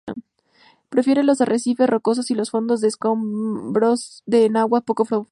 [0.89, 5.29] Prefiere los arrecifes rocosos y los fondos de escombros en aguas poco profundas.